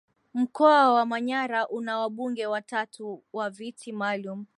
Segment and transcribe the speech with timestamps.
[0.33, 4.45] Mkoa wa Manyara una wabunge watatu wa Viti Maalum